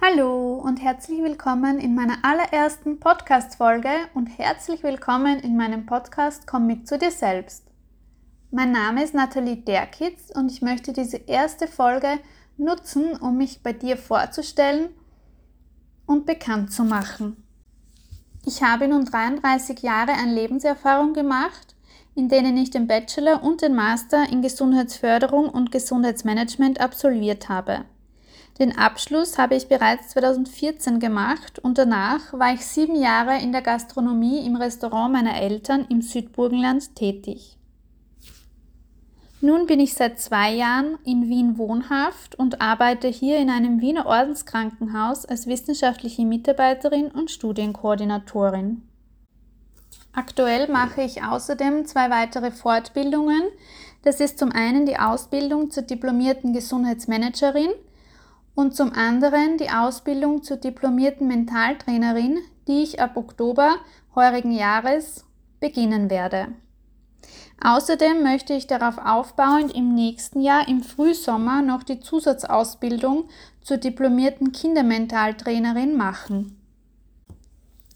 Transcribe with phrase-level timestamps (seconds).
[0.00, 6.68] Hallo und herzlich willkommen in meiner allerersten Podcast-Folge und herzlich willkommen in meinem Podcast Komm
[6.68, 7.64] mit zu dir selbst.
[8.52, 12.20] Mein Name ist Nathalie Derkitz und ich möchte diese erste Folge
[12.56, 14.90] nutzen, um mich bei dir vorzustellen
[16.06, 17.42] und bekannt zu machen.
[18.46, 21.74] Ich habe nun 33 Jahre an Lebenserfahrung gemacht,
[22.14, 27.84] in denen ich den Bachelor und den Master in Gesundheitsförderung und Gesundheitsmanagement absolviert habe.
[28.58, 33.62] Den Abschluss habe ich bereits 2014 gemacht und danach war ich sieben Jahre in der
[33.62, 37.56] Gastronomie im Restaurant meiner Eltern im Südburgenland tätig.
[39.40, 44.06] Nun bin ich seit zwei Jahren in Wien wohnhaft und arbeite hier in einem Wiener
[44.06, 48.82] Ordenskrankenhaus als wissenschaftliche Mitarbeiterin und Studienkoordinatorin.
[50.12, 53.42] Aktuell mache ich außerdem zwei weitere Fortbildungen.
[54.02, 57.70] Das ist zum einen die Ausbildung zur diplomierten Gesundheitsmanagerin
[58.58, 63.76] und zum anderen die Ausbildung zur diplomierten Mentaltrainerin, die ich ab Oktober
[64.16, 65.24] heurigen Jahres
[65.60, 66.48] beginnen werde.
[67.62, 73.28] Außerdem möchte ich darauf aufbauend im nächsten Jahr im Frühsommer noch die Zusatzausbildung
[73.60, 76.58] zur diplomierten Kindermentaltrainerin machen.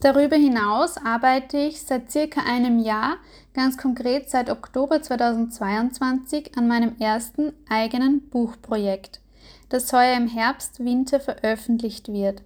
[0.00, 3.18] Darüber hinaus arbeite ich seit circa einem Jahr,
[3.54, 9.20] ganz konkret seit Oktober 2022, an meinem ersten eigenen Buchprojekt
[9.68, 12.42] das heuer im Herbst, Winter veröffentlicht wird.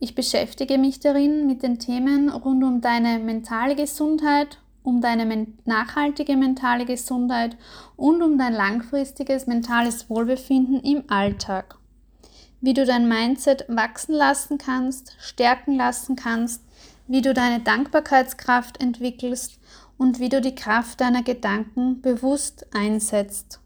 [0.00, 6.36] Ich beschäftige mich darin mit den Themen rund um deine mentale Gesundheit, um deine nachhaltige
[6.36, 7.56] mentale Gesundheit
[7.96, 11.78] und um dein langfristiges mentales Wohlbefinden im Alltag.
[12.60, 16.62] Wie du dein Mindset wachsen lassen kannst, stärken lassen kannst,
[17.06, 19.58] wie du deine Dankbarkeitskraft entwickelst
[19.96, 23.60] und wie du die Kraft deiner Gedanken bewusst einsetzt.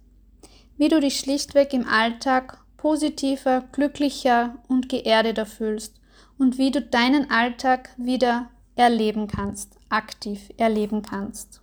[0.77, 5.97] Wie du dich schlichtweg im Alltag positiver, glücklicher und geerdeter fühlst
[6.39, 11.61] und wie du deinen Alltag wieder erleben kannst, aktiv erleben kannst.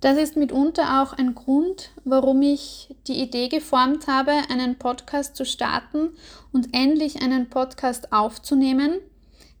[0.00, 5.44] Das ist mitunter auch ein Grund, warum ich die Idee geformt habe, einen Podcast zu
[5.44, 6.10] starten
[6.52, 8.98] und endlich einen Podcast aufzunehmen,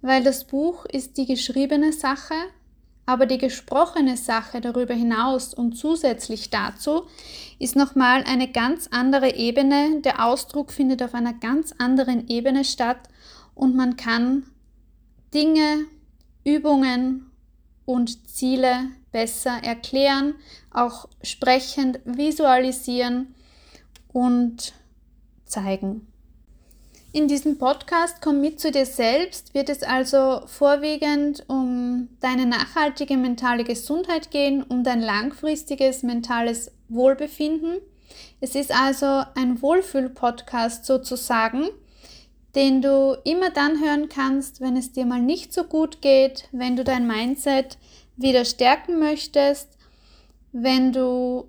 [0.00, 2.34] weil das Buch ist die geschriebene Sache,
[3.10, 7.06] aber die gesprochene Sache darüber hinaus und zusätzlich dazu
[7.58, 10.00] ist nochmal eine ganz andere Ebene.
[10.02, 13.08] Der Ausdruck findet auf einer ganz anderen Ebene statt
[13.56, 14.44] und man kann
[15.34, 15.86] Dinge,
[16.44, 17.32] Übungen
[17.84, 20.36] und Ziele besser erklären,
[20.70, 23.34] auch sprechend visualisieren
[24.12, 24.72] und
[25.46, 26.06] zeigen.
[27.12, 33.16] In diesem Podcast Komm mit zu dir selbst wird es also vorwiegend um deine nachhaltige
[33.16, 37.78] mentale Gesundheit gehen, um dein langfristiges mentales Wohlbefinden.
[38.40, 41.70] Es ist also ein Wohlfühl-Podcast sozusagen,
[42.54, 46.76] den du immer dann hören kannst, wenn es dir mal nicht so gut geht, wenn
[46.76, 47.76] du dein Mindset
[48.16, 49.68] wieder stärken möchtest,
[50.52, 51.48] wenn du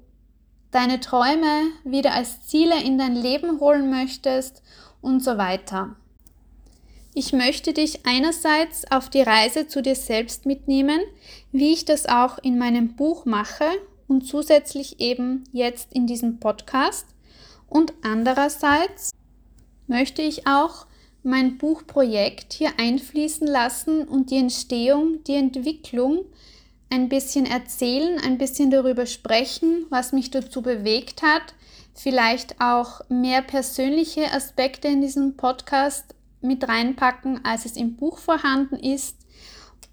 [0.72, 4.64] deine Träume wieder als Ziele in dein Leben holen möchtest
[5.02, 5.96] und so weiter.
[7.14, 11.02] Ich möchte dich einerseits auf die Reise zu dir selbst mitnehmen,
[11.52, 13.66] wie ich das auch in meinem Buch mache
[14.08, 17.08] und zusätzlich eben jetzt in diesem Podcast.
[17.68, 19.12] Und andererseits
[19.88, 20.86] möchte ich auch
[21.24, 26.26] mein Buchprojekt hier einfließen lassen und die Entstehung, die Entwicklung
[26.92, 31.56] ein bisschen erzählen, ein bisschen darüber sprechen, was mich dazu bewegt hat,
[31.94, 38.76] vielleicht auch mehr persönliche Aspekte in diesem Podcast mit reinpacken, als es im Buch vorhanden
[38.76, 39.18] ist.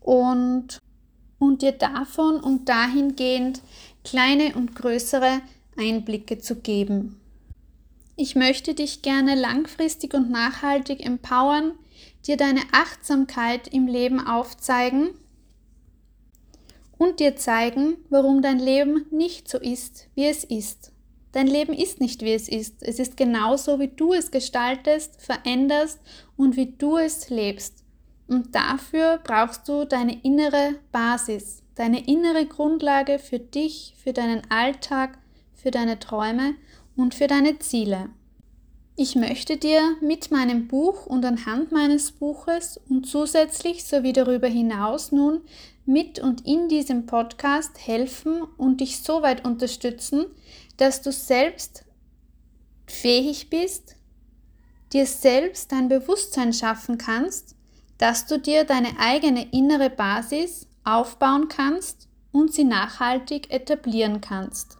[0.00, 0.78] Und,
[1.38, 3.62] und dir davon und dahingehend
[4.04, 5.40] kleine und größere
[5.76, 7.20] Einblicke zu geben.
[8.16, 11.72] Ich möchte dich gerne langfristig und nachhaltig empowern,
[12.26, 15.10] dir deine Achtsamkeit im Leben aufzeigen
[16.98, 20.92] und dir zeigen, warum dein Leben nicht so ist, wie es ist.
[21.32, 22.82] Dein Leben ist nicht, wie es ist.
[22.82, 26.00] Es ist genauso, wie du es gestaltest, veränderst
[26.36, 27.84] und wie du es lebst.
[28.26, 35.18] Und dafür brauchst du deine innere Basis, deine innere Grundlage für dich, für deinen Alltag,
[35.54, 36.54] für deine Träume
[36.96, 38.10] und für deine Ziele.
[38.96, 45.12] Ich möchte dir mit meinem Buch und anhand meines Buches und zusätzlich sowie darüber hinaus
[45.12, 45.42] nun
[45.88, 50.26] mit und in diesem Podcast helfen und dich so weit unterstützen,
[50.76, 51.84] dass du selbst
[52.86, 53.96] fähig bist,
[54.92, 57.56] dir selbst dein Bewusstsein schaffen kannst,
[57.96, 64.76] dass du dir deine eigene innere Basis aufbauen kannst und sie nachhaltig etablieren kannst.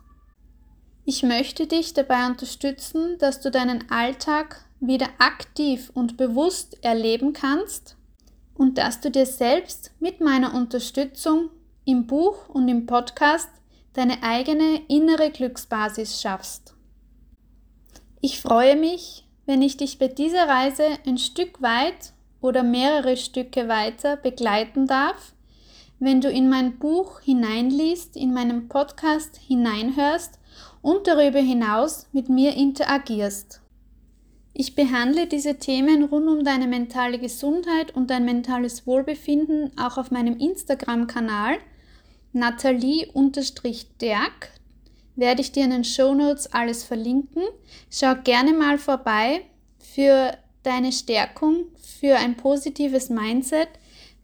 [1.05, 7.98] Ich möchte dich dabei unterstützen, dass du deinen Alltag wieder aktiv und bewusst erleben kannst
[8.58, 11.49] und dass du dir selbst mit meiner Unterstützung
[11.87, 13.49] im Buch und im Podcast
[13.94, 16.75] deine eigene innere Glücksbasis schaffst.
[18.20, 23.69] Ich freue mich, wenn ich dich bei dieser Reise ein Stück weit oder mehrere Stücke
[23.69, 25.32] weiter begleiten darf,
[26.00, 30.38] wenn du in mein Buch hineinliest, in meinem Podcast hineinhörst
[30.82, 33.60] und darüber hinaus mit mir interagierst.
[34.60, 40.10] Ich behandle diese Themen rund um deine mentale Gesundheit und dein mentales Wohlbefinden auch auf
[40.10, 41.58] meinem Instagram-Kanal
[42.32, 44.50] Nathalie-Derk.
[45.14, 47.44] Werde ich dir in den Show Notes alles verlinken.
[47.88, 49.43] Schau gerne mal vorbei
[49.78, 53.69] für deine Stärkung, für ein positives Mindset,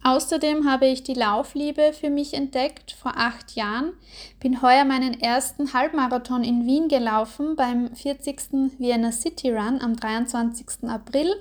[0.04, 3.92] Außerdem habe ich die Laufliebe für mich entdeckt vor acht Jahren,
[4.40, 8.78] bin heuer meinen ersten Halbmarathon in Wien gelaufen beim 40.
[8.78, 10.88] Vienna City Run am 23.
[10.88, 11.34] April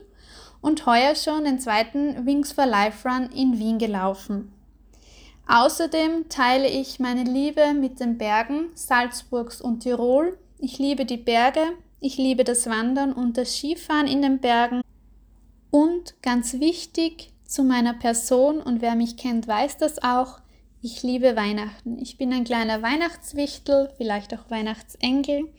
[0.59, 4.51] und heuer schon den zweiten Wings for Life Run in Wien gelaufen.
[5.47, 10.37] Außerdem teile ich meine Liebe mit den Bergen Salzburgs und Tirol.
[10.59, 11.61] Ich liebe die Berge,
[12.01, 14.81] ich liebe das Wandern und das Skifahren in den Bergen.
[15.71, 20.39] Und ganz wichtig zu meiner Person, und wer mich kennt, weiß das auch,
[20.81, 21.97] ich liebe Weihnachten.
[21.97, 25.49] Ich bin ein kleiner Weihnachtswichtel, vielleicht auch Weihnachtsengel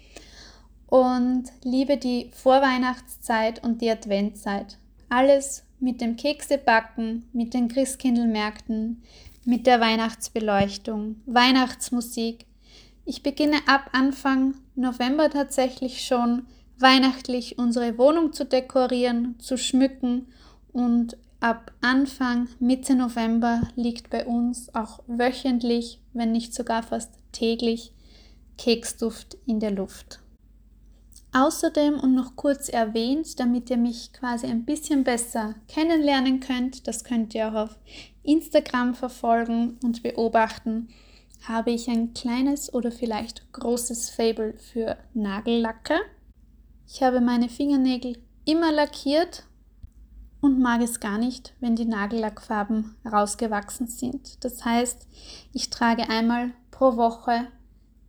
[0.86, 4.78] und liebe die Vorweihnachtszeit und die Adventzeit.
[5.08, 9.02] Alles mit dem Keksebacken, mit den Christkindlmärkten,
[9.48, 12.44] mit der Weihnachtsbeleuchtung, Weihnachtsmusik.
[13.06, 16.42] Ich beginne ab Anfang November tatsächlich schon
[16.78, 20.26] weihnachtlich unsere Wohnung zu dekorieren, zu schmücken
[20.70, 27.94] und ab Anfang Mitte November liegt bei uns auch wöchentlich, wenn nicht sogar fast täglich,
[28.58, 30.20] Keksduft in der Luft.
[31.32, 37.04] Außerdem und noch kurz erwähnt, damit ihr mich quasi ein bisschen besser kennenlernen könnt, das
[37.04, 37.78] könnt ihr auch auf
[38.28, 40.88] Instagram verfolgen und beobachten,
[41.46, 45.98] habe ich ein kleines oder vielleicht großes Fable für Nagellacke.
[46.86, 49.44] Ich habe meine Fingernägel immer lackiert
[50.40, 54.44] und mag es gar nicht, wenn die Nagellackfarben rausgewachsen sind.
[54.44, 55.06] Das heißt,
[55.52, 57.48] ich trage einmal pro Woche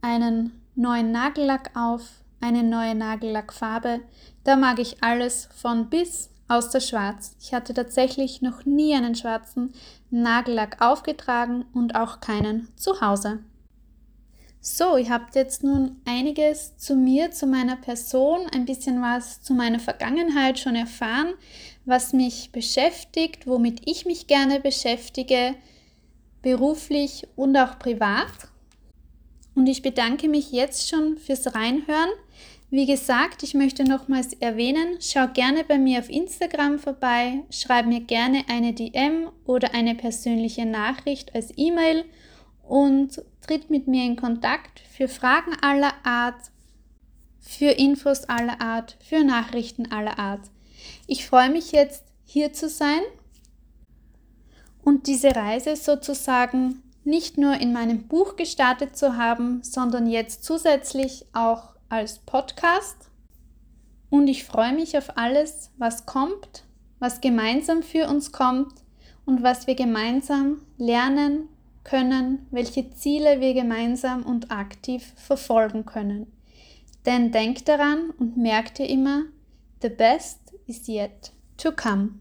[0.01, 4.01] einen neuen Nagellack auf, eine neue Nagellackfarbe.
[4.43, 7.35] Da mag ich alles von bis außer schwarz.
[7.39, 9.73] Ich hatte tatsächlich noch nie einen schwarzen
[10.09, 13.39] Nagellack aufgetragen und auch keinen zu Hause.
[14.61, 19.53] So, ihr habt jetzt nun einiges zu mir, zu meiner Person, ein bisschen was zu
[19.53, 21.33] meiner Vergangenheit schon erfahren,
[21.85, 25.55] was mich beschäftigt, womit ich mich gerne beschäftige,
[26.41, 28.49] beruflich und auch privat.
[29.55, 32.09] Und ich bedanke mich jetzt schon fürs Reinhören.
[32.71, 38.01] Wie gesagt, ich möchte nochmals erwähnen, schau gerne bei mir auf Instagram vorbei, schreib mir
[38.01, 42.05] gerne eine DM oder eine persönliche Nachricht als E-Mail
[42.67, 46.51] und tritt mit mir in Kontakt für Fragen aller Art
[47.49, 50.41] für Infos aller Art, für Nachrichten aller Art.
[51.07, 53.01] Ich freue mich jetzt, hier zu sein
[54.83, 61.25] und diese Reise sozusagen nicht nur in meinem Buch gestartet zu haben, sondern jetzt zusätzlich
[61.33, 63.09] auch als Podcast.
[64.09, 66.63] Und ich freue mich auf alles, was kommt,
[66.99, 68.73] was gemeinsam für uns kommt
[69.25, 71.49] und was wir gemeinsam lernen
[71.83, 76.31] können, welche Ziele wir gemeinsam und aktiv verfolgen können.
[77.05, 79.23] Denn denkt daran und merkt ihr immer,
[79.81, 82.19] the best is yet to come.